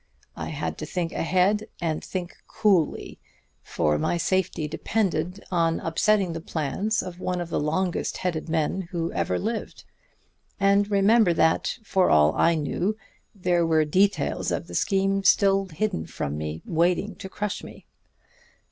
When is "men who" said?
8.49-9.13